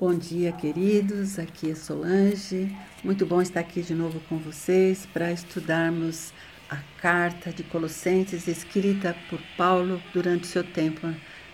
[0.00, 1.38] Bom dia, queridos.
[1.38, 2.74] Aqui é Solange.
[3.04, 6.32] Muito bom estar aqui de novo com vocês para estudarmos
[6.70, 11.06] a carta de Colossenses escrita por Paulo durante seu tempo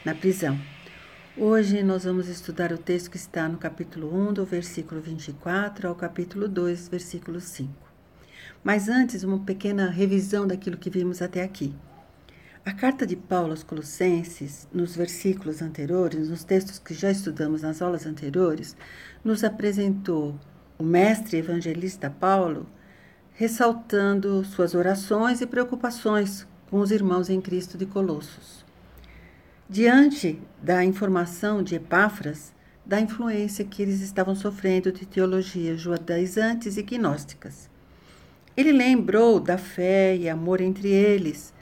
[0.04, 0.56] na prisão.
[1.36, 5.96] Hoje nós vamos estudar o texto que está no capítulo 1, do versículo 24 ao
[5.96, 7.68] capítulo 2, versículo 5.
[8.62, 11.74] Mas antes, uma pequena revisão daquilo que vimos até aqui.
[12.66, 17.80] A carta de Paulo aos Colossenses, nos versículos anteriores, nos textos que já estudamos nas
[17.80, 18.76] aulas anteriores,
[19.22, 20.34] nos apresentou
[20.76, 22.66] o mestre evangelista Paulo
[23.34, 28.64] ressaltando suas orações e preocupações com os irmãos em Cristo de Colossos.
[29.70, 32.52] Diante da informação de Epáfras,
[32.84, 37.70] da influência que eles estavam sofrendo de teologias judaizantes e gnósticas.
[38.56, 41.54] Ele lembrou da fé e amor entre eles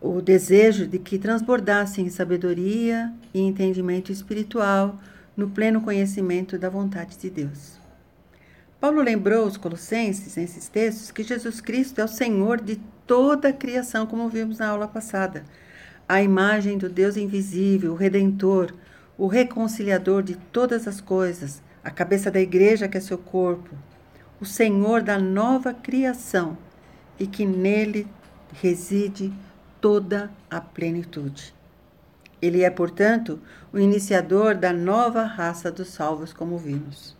[0.00, 4.98] o desejo de que transbordassem sabedoria e entendimento espiritual
[5.36, 7.78] no pleno conhecimento da vontade de Deus.
[8.80, 13.52] Paulo lembrou os colossenses nesses textos que Jesus Cristo é o Senhor de toda a
[13.52, 15.44] criação, como vimos na aula passada,
[16.08, 18.74] a imagem do Deus invisível, o redentor,
[19.18, 23.74] o reconciliador de todas as coisas, a cabeça da igreja que é seu corpo,
[24.40, 26.56] o Senhor da nova criação
[27.18, 28.06] e que nele
[28.52, 29.32] reside
[29.86, 31.54] toda a plenitude.
[32.42, 33.40] Ele é, portanto,
[33.72, 37.16] o iniciador da nova raça dos salvos, como vimos.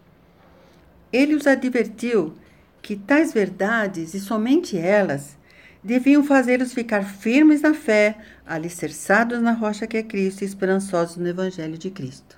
[1.13, 2.35] Ele os advertiu
[2.83, 5.39] que tais verdades, e somente elas,
[5.81, 11.29] deviam fazê-los ficar firmes na fé, alicerçados na rocha que é Cristo e esperançosos no
[11.29, 12.37] Evangelho de Cristo.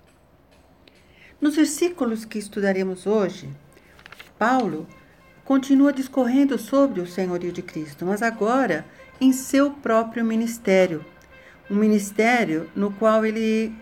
[1.40, 3.48] Nos versículos que estudaremos hoje,
[4.38, 4.86] Paulo
[5.42, 8.84] continua discorrendo sobre o senhorio de Cristo, mas agora
[9.20, 11.04] em seu próprio ministério.
[11.70, 13.74] Um ministério no qual ele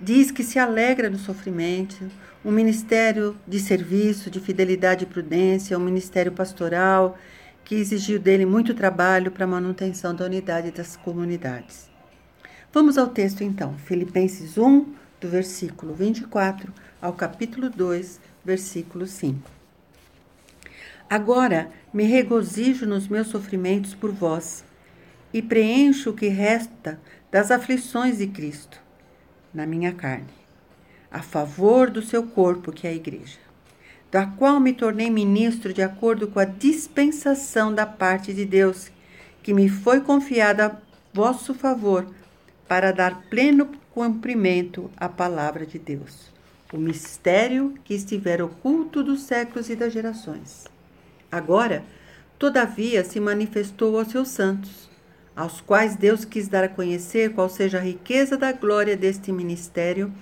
[0.00, 2.10] diz que se alegra no sofrimento,
[2.44, 7.18] um ministério de serviço, de fidelidade e prudência, um ministério pastoral
[7.64, 11.88] que exigiu dele muito trabalho para a manutenção da unidade das comunidades.
[12.70, 16.70] Vamos ao texto então, Filipenses 1, do versículo 24
[17.00, 19.50] ao capítulo 2, versículo 5.
[21.08, 24.64] Agora me regozijo nos meus sofrimentos por vós
[25.34, 28.80] e preencho o que resta das aflições de Cristo
[29.52, 30.32] na minha carne,
[31.10, 33.38] a favor do seu corpo, que é a Igreja,
[34.12, 38.92] da qual me tornei ministro de acordo com a dispensação da parte de Deus,
[39.42, 40.76] que me foi confiada a
[41.12, 42.06] vosso favor,
[42.68, 46.32] para dar pleno cumprimento à palavra de Deus,
[46.72, 50.64] o mistério que estiver oculto dos séculos e das gerações.
[51.30, 51.84] Agora,
[52.38, 54.93] todavia, se manifestou aos seus santos
[55.34, 60.12] aos quais Deus quis dar a conhecer qual seja a riqueza da glória deste ministério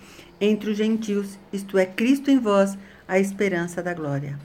[0.41, 4.39] entre os gentios, isto é, Cristo em vós, a esperança da glória,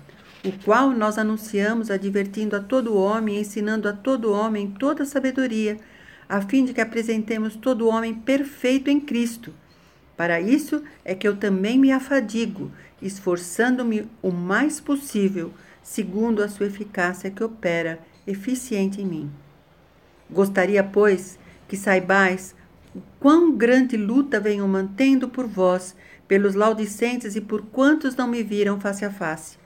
[0.43, 5.77] o qual nós anunciamos, advertindo a todo homem, ensinando a todo homem toda sabedoria,
[6.27, 9.53] a fim de que apresentemos todo homem perfeito em Cristo.
[10.17, 16.65] Para isso é que eu também me afadigo, esforçando-me o mais possível, segundo a sua
[16.65, 19.31] eficácia que opera eficiente em mim.
[20.29, 22.55] Gostaria, pois, que saibais
[22.95, 25.95] o quão grande luta venho mantendo por vós,
[26.27, 29.57] pelos laudicentes e por quantos não me viram face a face,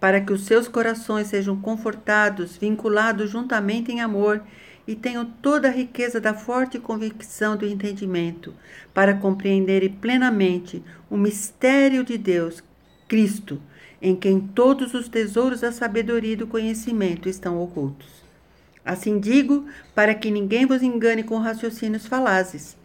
[0.00, 4.42] para que os seus corações sejam confortados, vinculados juntamente em amor
[4.86, 8.52] e tenham toda a riqueza da forte convicção do entendimento,
[8.92, 12.62] para compreenderem plenamente o mistério de Deus,
[13.06, 13.60] Cristo,
[14.02, 18.19] em quem todos os tesouros da sabedoria e do conhecimento estão ocultos.
[18.84, 22.76] Assim digo, para que ninguém vos engane com raciocínios falazes.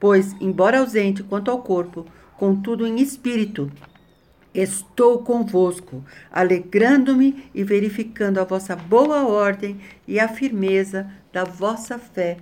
[0.00, 3.70] Pois, embora ausente quanto ao corpo, contudo em espírito,
[4.54, 12.38] estou convosco, alegrando-me e verificando a vossa boa ordem e a firmeza da vossa fé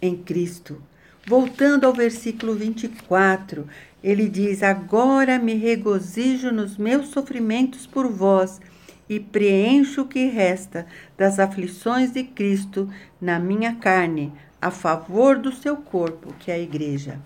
[0.00, 0.82] em Cristo.
[1.26, 3.66] Voltando ao versículo 24,
[4.02, 8.60] ele diz: Agora me regozijo nos meus sofrimentos por vós
[9.08, 10.86] e preencho o que resta
[11.16, 12.88] das aflições de Cristo
[13.20, 17.18] na minha carne, a favor do seu corpo, que é a Igreja.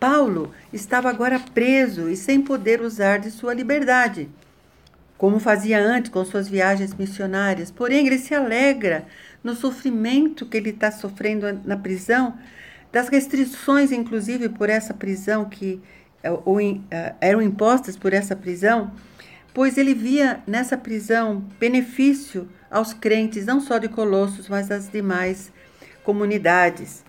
[0.00, 4.28] Paulo estava agora preso e sem poder usar de sua liberdade,
[5.16, 7.70] como fazia antes com suas viagens missionárias.
[7.70, 9.06] Porém, ele se alegra
[9.44, 12.36] no sofrimento que ele está sofrendo na prisão,
[12.90, 15.80] das restrições, inclusive, por essa prisão que
[16.22, 18.90] eh, ou, eh, eram impostas por essa prisão
[19.54, 25.52] pois ele via nessa prisão benefício aos crentes, não só de Colossos, mas das demais
[26.02, 27.04] comunidades.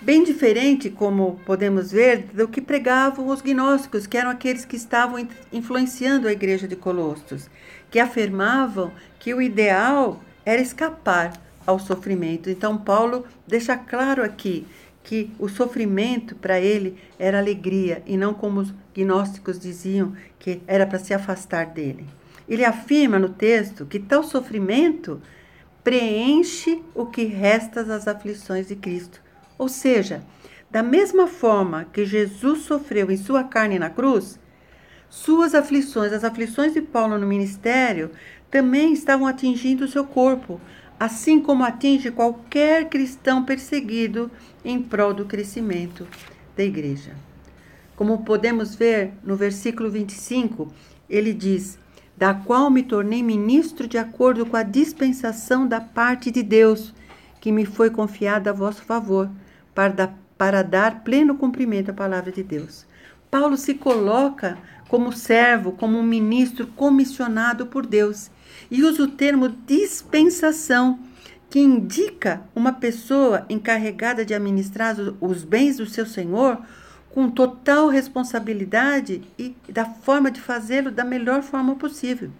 [0.00, 5.26] bem diferente, como podemos ver, do que pregavam os gnósticos, que eram aqueles que estavam
[5.50, 7.48] influenciando a igreja de Colossos,
[7.90, 11.32] que afirmavam que o ideal era escapar
[11.66, 12.50] ao sofrimento.
[12.50, 14.66] Então, Paulo deixa claro aqui
[15.04, 20.86] que o sofrimento para ele era alegria e não como os gnósticos diziam que era
[20.86, 22.06] para se afastar dele.
[22.48, 25.20] Ele afirma no texto que tal sofrimento
[25.84, 29.20] preenche o que resta das aflições de Cristo.
[29.58, 30.22] Ou seja,
[30.70, 34.40] da mesma forma que Jesus sofreu em sua carne na cruz,
[35.10, 38.10] suas aflições, as aflições de Paulo no ministério,
[38.50, 40.60] também estavam atingindo o seu corpo,
[40.98, 44.30] assim como atinge qualquer cristão perseguido
[44.64, 46.06] em prol do crescimento
[46.56, 47.14] da igreja.
[47.96, 50.72] Como podemos ver no versículo 25,
[51.08, 51.78] ele diz:
[52.16, 56.94] Da qual me tornei ministro de acordo com a dispensação da parte de Deus,
[57.40, 59.30] que me foi confiada a vosso favor,
[59.74, 62.86] para, para dar pleno cumprimento à palavra de Deus.
[63.30, 64.58] Paulo se coloca
[64.88, 68.30] como servo, como um ministro comissionado por Deus
[68.70, 70.98] e usa o termo dispensação,
[71.50, 76.58] que indica uma pessoa encarregada de administrar os bens do seu senhor
[77.10, 82.30] com total responsabilidade e da forma de fazê-lo da melhor forma possível.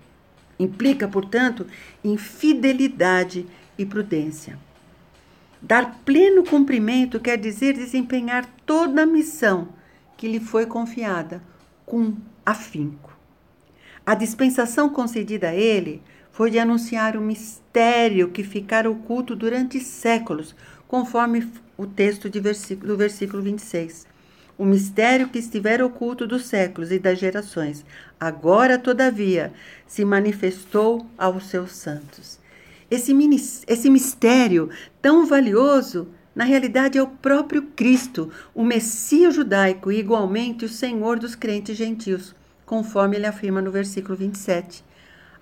[0.58, 1.64] Implica, portanto,
[2.02, 3.46] em fidelidade
[3.78, 4.58] e prudência.
[5.62, 9.69] Dar pleno cumprimento quer dizer desempenhar toda a missão
[10.17, 11.40] que lhe foi confiada
[11.87, 12.14] com
[12.44, 13.13] afinco.
[14.06, 20.55] A dispensação concedida a ele foi de anunciar o mistério que ficara oculto durante séculos,
[20.87, 24.06] conforme o texto versículo, do versículo 26.
[24.59, 27.83] O mistério que estivera oculto dos séculos e das gerações,
[28.21, 29.55] agora, todavia,
[29.87, 32.39] se manifestou aos seus santos.
[32.91, 33.12] Esse,
[33.67, 34.69] esse mistério
[35.01, 41.19] tão valioso, na realidade, é o próprio Cristo, o Messias judaico e igualmente o Senhor
[41.19, 44.84] dos crentes gentios, conforme ele afirma no versículo 27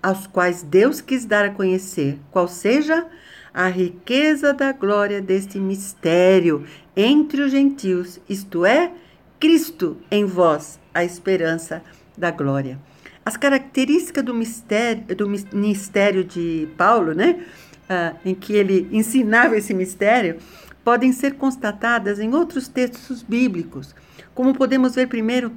[0.03, 3.07] aos quais Deus quis dar a conhecer, qual seja
[3.53, 6.65] a riqueza da glória deste mistério
[6.95, 8.91] entre os gentios, isto é,
[9.39, 11.81] Cristo em vós, a esperança
[12.17, 12.77] da glória.
[13.25, 17.45] As características do mistério, do ministério de Paulo, né,
[17.87, 20.37] ah, em que ele ensinava esse mistério,
[20.83, 23.95] podem ser constatadas em outros textos bíblicos,
[24.33, 25.53] como podemos ver primeiro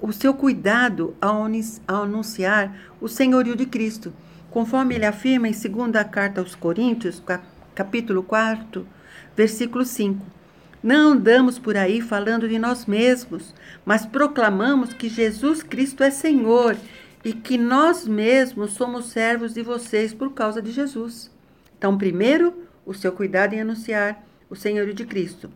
[0.00, 1.46] o seu cuidado ao
[1.86, 4.12] anunciar o senhorio de Cristo,
[4.50, 7.22] conforme ele afirma em 2 carta aos Coríntios,
[7.74, 8.86] capítulo 4,
[9.36, 10.24] versículo 5.
[10.82, 13.54] Não andamos por aí falando de nós mesmos,
[13.84, 16.76] mas proclamamos que Jesus Cristo é Senhor
[17.22, 21.30] e que nós mesmos somos servos de vocês por causa de Jesus.
[21.76, 22.54] Então, primeiro,
[22.86, 25.50] o seu cuidado em anunciar o senhorio de Cristo.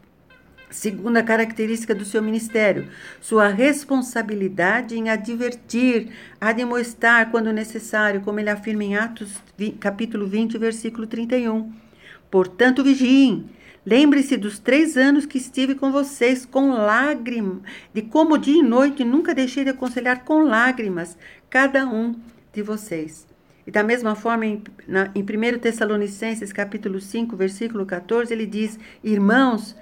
[0.70, 2.88] Segunda característica do seu ministério,
[3.20, 6.08] sua responsabilidade em advertir,
[6.40, 9.32] admoestar quando necessário, como ele afirma em Atos
[9.78, 11.72] capítulo 20, versículo 31.
[12.30, 13.48] Portanto, vigiem.
[13.86, 17.58] Lembre-se dos três anos que estive com vocês com lágrimas,
[17.92, 21.18] de como dia e noite nunca deixei de aconselhar com lágrimas
[21.50, 22.16] cada um
[22.52, 23.26] de vocês.
[23.66, 28.78] E da mesma forma, em, na, em 1 Tessalonicenses capítulo 5, versículo 14, ele diz,
[29.02, 29.76] irmãos,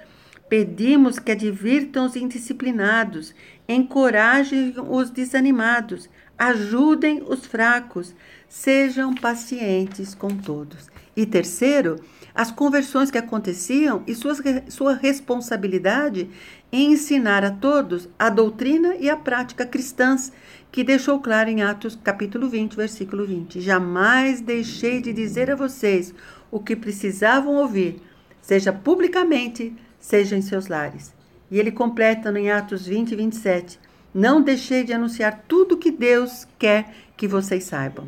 [0.49, 3.33] Pedimos que advirtam os indisciplinados,
[3.67, 8.13] encorajem os desanimados, ajudem os fracos,
[8.47, 10.91] sejam pacientes com todos.
[11.15, 11.95] E terceiro,
[12.35, 16.29] as conversões que aconteciam e suas, sua responsabilidade
[16.71, 20.31] em ensinar a todos a doutrina e a prática cristãs,
[20.71, 23.61] que deixou claro em Atos capítulo 20, versículo 20.
[23.61, 26.13] Jamais deixei de dizer a vocês
[26.49, 28.01] o que precisavam ouvir,
[28.41, 31.13] seja publicamente, seja em seus lares.
[31.49, 33.79] E ele completa em Atos 20 e 27.
[34.13, 38.05] Não deixei de anunciar tudo que Deus quer que vocês saibam.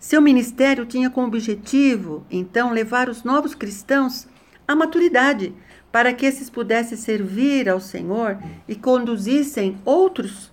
[0.00, 4.26] Seu ministério tinha como objetivo, então, levar os novos cristãos
[4.66, 5.54] à maturidade,
[5.92, 10.50] para que esses pudessem servir ao Senhor e conduzissem outros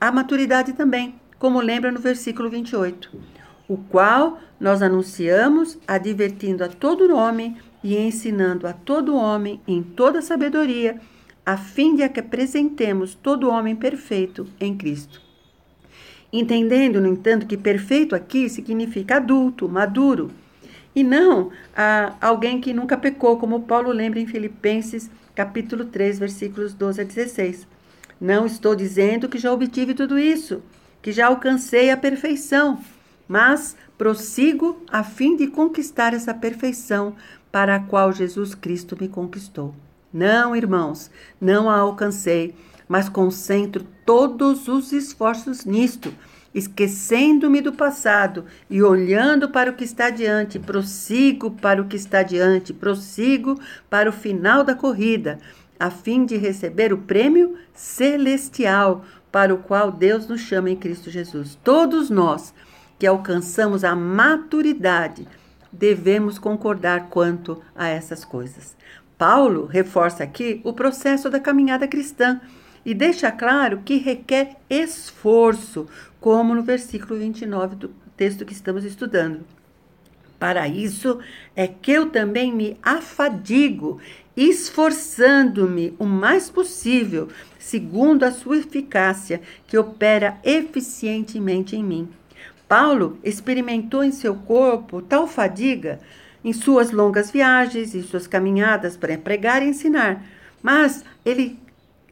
[0.00, 3.10] à maturidade também, como lembra no versículo 28,
[3.68, 10.22] o qual nós anunciamos, advertindo a todo homem e ensinando a todo homem em toda
[10.22, 11.00] sabedoria,
[11.44, 15.20] a fim de que apresentemos todo homem perfeito em Cristo.
[16.32, 20.30] Entendendo, no entanto, que perfeito aqui significa adulto, maduro,
[20.94, 26.74] e não ah, alguém que nunca pecou, como Paulo lembra em Filipenses capítulo 3, versículos
[26.74, 27.66] 12 a 16.
[28.20, 30.62] Não estou dizendo que já obtive tudo isso,
[31.00, 32.78] que já alcancei a perfeição,
[33.26, 37.14] mas prossigo a fim de conquistar essa perfeição
[37.50, 39.74] para a qual Jesus Cristo me conquistou.
[40.12, 42.54] Não, irmãos, não a alcancei,
[42.88, 46.12] mas concentro todos os esforços nisto,
[46.52, 52.24] esquecendo-me do passado e olhando para o que está diante, prossigo para o que está
[52.24, 55.38] diante, prossigo para o final da corrida,
[55.78, 61.08] a fim de receber o prêmio celestial para o qual Deus nos chama em Cristo
[61.08, 61.56] Jesus.
[61.62, 62.52] Todos nós
[62.98, 65.26] que alcançamos a maturidade
[65.72, 68.76] devemos concordar quanto a essas coisas.
[69.16, 72.40] Paulo reforça aqui o processo da caminhada cristã
[72.84, 75.86] e deixa claro que requer esforço,
[76.18, 79.44] como no versículo 29 do texto que estamos estudando.
[80.38, 81.18] Para isso
[81.54, 84.00] é que eu também me afadigo,
[84.34, 92.08] esforçando-me o mais possível, segundo a sua eficácia, que opera eficientemente em mim.
[92.70, 95.98] Paulo experimentou em seu corpo tal fadiga
[96.44, 100.24] em suas longas viagens, em suas caminhadas para pregar e ensinar,
[100.62, 101.58] mas ele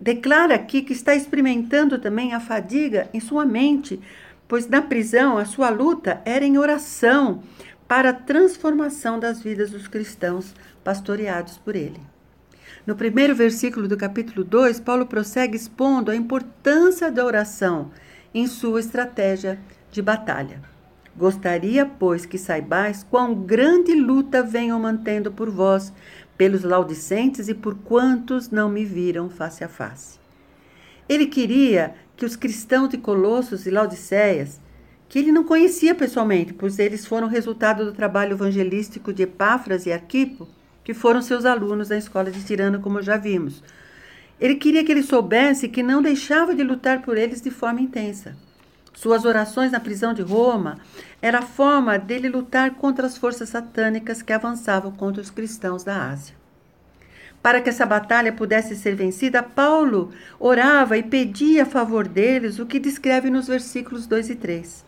[0.00, 4.00] declara aqui que está experimentando também a fadiga em sua mente,
[4.48, 7.40] pois na prisão a sua luta era em oração
[7.86, 12.00] para a transformação das vidas dos cristãos pastoreados por ele.
[12.84, 17.92] No primeiro versículo do capítulo 2, Paulo prossegue expondo a importância da oração
[18.34, 19.56] em sua estratégia
[19.90, 20.62] de batalha.
[21.16, 25.92] Gostaria, pois, que saibais quão grande luta venho mantendo por vós,
[26.36, 30.18] pelos laudicentes e por quantos não me viram face a face.
[31.08, 34.60] Ele queria que os cristãos de Colossos e Laodiceias,
[35.08, 39.92] que ele não conhecia pessoalmente, pois eles foram resultado do trabalho evangelístico de Epáfras e
[39.92, 40.46] Arquipo,
[40.84, 43.62] que foram seus alunos na escola de Tirano, como já vimos.
[44.40, 48.36] Ele queria que ele soubesse que não deixava de lutar por eles de forma intensa.
[49.00, 50.76] Suas orações na prisão de Roma
[51.22, 56.10] era a forma dele lutar contra as forças satânicas que avançavam contra os cristãos da
[56.10, 56.34] Ásia.
[57.40, 62.66] Para que essa batalha pudesse ser vencida, Paulo orava e pedia a favor deles o
[62.66, 64.84] que descreve nos versículos 2 e 3.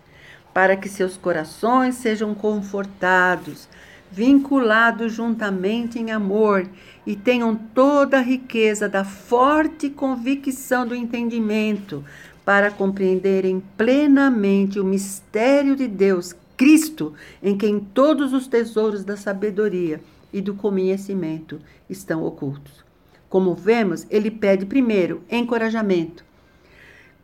[0.52, 3.68] Para que seus corações sejam confortados,
[4.10, 6.68] vinculados juntamente em amor
[7.06, 12.04] e tenham toda a riqueza da forte convicção do entendimento,
[12.44, 20.00] para compreenderem plenamente o mistério de Deus, Cristo, em quem todos os tesouros da sabedoria
[20.32, 22.84] e do conhecimento estão ocultos.
[23.28, 26.24] Como vemos, ele pede primeiro encorajamento.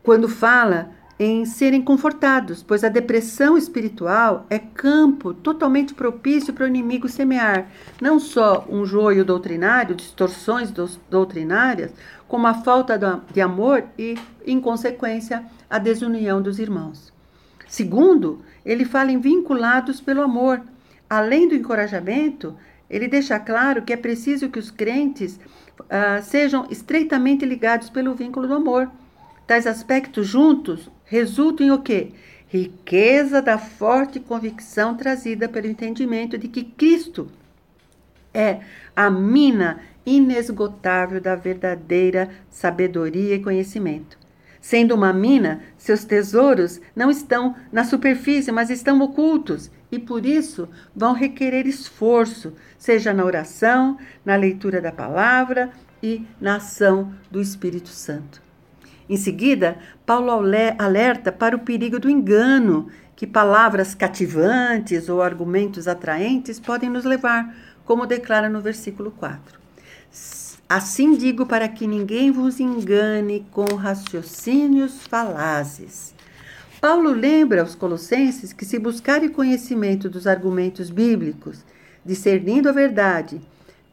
[0.03, 6.69] Quando fala em serem confortados, pois a depressão espiritual é campo totalmente propício para o
[6.69, 7.69] inimigo semear
[8.01, 10.71] não só um joio doutrinário, distorções
[11.11, 11.93] doutrinárias,
[12.29, 12.99] como a falta
[13.33, 17.13] de amor e, em consequência, a desunião dos irmãos.
[17.67, 20.61] Segundo, ele fala em vinculados pelo amor.
[21.09, 22.55] Além do encorajamento,
[22.91, 25.39] ele deixa claro que é preciso que os crentes
[25.81, 28.91] uh, sejam estreitamente ligados pelo vínculo do amor.
[29.47, 32.13] Tais aspectos juntos resultam em o quê?
[32.49, 37.31] Riqueza da forte convicção trazida pelo entendimento de que Cristo
[38.35, 38.61] é
[38.95, 44.19] a mina inesgotável da verdadeira sabedoria e conhecimento.
[44.61, 50.69] Sendo uma mina, seus tesouros não estão na superfície, mas estão ocultos e por isso
[50.95, 55.71] vão requerer esforço, seja na oração, na leitura da palavra
[56.03, 58.46] e na ação do Espírito Santo.
[59.09, 60.31] Em seguida, Paulo
[60.79, 67.55] alerta para o perigo do engano, que palavras cativantes ou argumentos atraentes podem nos levar,
[67.85, 69.59] como declara no versículo 4.
[70.69, 76.13] Assim digo para que ninguém vos engane com raciocínios falazes.
[76.81, 81.65] Paulo lembra aos Colossenses que, se buscarem conhecimento dos argumentos bíblicos,
[82.05, 83.41] discernindo a verdade,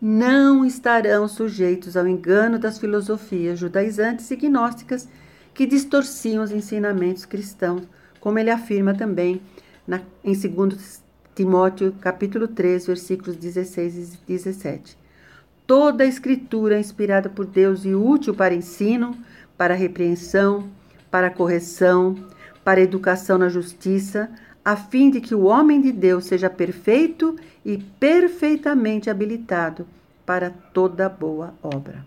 [0.06, 5.08] não estarão sujeitos ao engano das filosofias judaizantes e gnósticas
[5.54, 7.84] que distorciam os ensinamentos cristãos,
[8.20, 9.42] como ele afirma também
[9.88, 11.02] na, em 2
[11.34, 14.98] Timóteo capítulo 3, versículos 16 e 17.
[15.66, 19.16] Toda a escritura é inspirada por Deus e útil para ensino,
[19.58, 20.70] para repreensão,
[21.10, 22.18] para correção,
[22.62, 24.30] para educação na justiça,
[24.64, 29.86] a fim de que o homem de Deus seja perfeito e perfeitamente habilitado
[30.26, 32.06] para toda boa obra.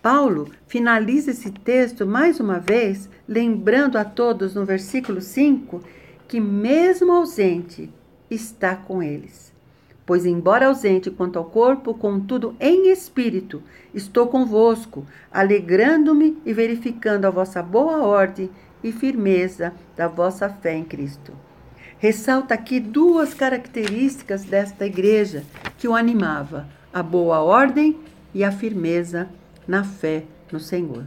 [0.00, 5.82] Paulo finaliza esse texto mais uma vez, lembrando a todos no versículo 5
[6.26, 7.90] que, mesmo ausente,
[8.30, 9.52] está com eles.
[10.06, 17.30] Pois, embora ausente quanto ao corpo, contudo em espírito, estou convosco, alegrando-me e verificando a
[17.30, 18.48] vossa boa ordem
[18.82, 21.45] e firmeza da vossa fé em Cristo
[21.98, 25.44] ressalta aqui duas características desta igreja
[25.78, 27.98] que o animava: a boa ordem
[28.34, 29.28] e a firmeza
[29.66, 31.04] na fé no Senhor.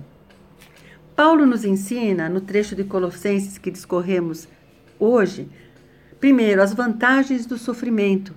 [1.16, 4.48] Paulo nos ensina, no trecho de Colossenses que discorremos
[4.98, 5.50] hoje,
[6.20, 8.34] primeiro, as vantagens do sofrimento,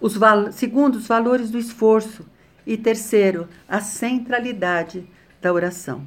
[0.00, 0.18] os
[0.52, 2.26] segundo, os valores do esforço
[2.66, 5.06] e terceiro, a centralidade
[5.40, 6.06] da oração.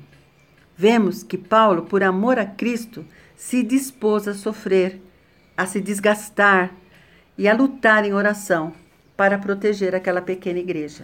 [0.76, 5.02] Vemos que Paulo, por amor a Cristo, se dispôs a sofrer,
[5.56, 6.72] a se desgastar
[7.38, 8.74] e a lutar em oração
[9.16, 11.04] para proteger aquela pequena igreja.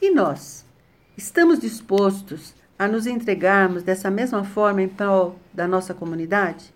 [0.00, 0.64] E nós,
[1.16, 6.72] estamos dispostos a nos entregarmos dessa mesma forma em prol da nossa comunidade?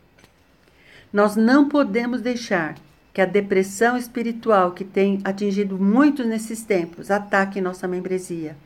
[1.13, 2.77] Nós não podemos deixar
[3.13, 8.57] que a depressão espiritual que tem atingido muitos nesses tempos ataque nossa membresia.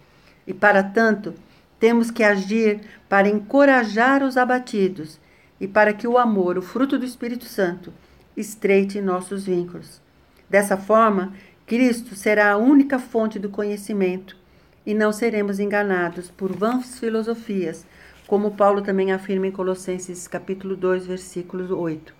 [0.47, 1.35] E para tanto,
[1.81, 5.19] temos que agir para encorajar os abatidos
[5.61, 7.93] e para que o amor, o fruto do Espírito Santo,
[8.37, 10.01] estreite nossos vínculos.
[10.49, 11.33] Dessa forma,
[11.67, 14.37] Cristo será a única fonte do conhecimento
[14.85, 17.87] e não seremos enganados por vãs filosofias,
[18.27, 22.15] como Paulo também afirma em Colossenses capítulo 2, versículo 8.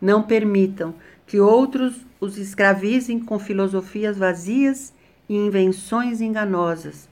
[0.00, 0.94] Não permitam
[1.26, 4.92] que outros os escravizem com filosofias vazias
[5.28, 7.08] e invenções enganosas,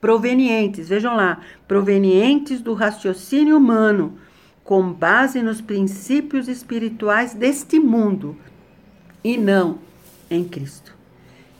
[0.00, 4.18] provenientes, vejam lá, provenientes do raciocínio humano,
[4.64, 8.34] com base nos princípios espirituais deste mundo
[9.22, 9.78] e não
[10.30, 10.94] em Cristo.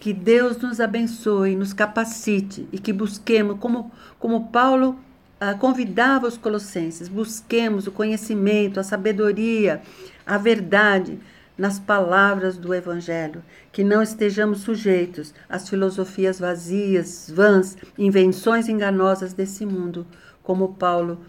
[0.01, 4.99] Que Deus nos abençoe, nos capacite e que busquemos, como, como Paulo
[5.39, 9.83] ah, convidava os colossenses, busquemos o conhecimento, a sabedoria,
[10.27, 11.19] a verdade
[11.57, 19.65] nas palavras do Evangelho, que não estejamos sujeitos às filosofias vazias, vãs, invenções enganosas desse
[19.65, 20.07] mundo,
[20.43, 21.21] como Paulo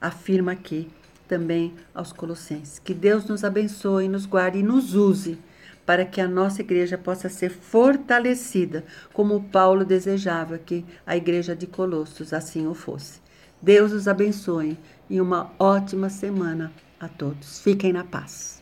[0.00, 0.88] afirma aqui
[1.28, 2.78] também aos Colossenses.
[2.78, 5.38] Que Deus nos abençoe, nos guarde e nos use
[5.84, 11.66] para que a nossa igreja possa ser fortalecida, como Paulo desejava que a igreja de
[11.66, 13.20] Colossos assim o fosse.
[13.62, 14.76] Deus os abençoe
[15.08, 17.60] e uma ótima semana a todos.
[17.60, 18.55] Fiquem na paz.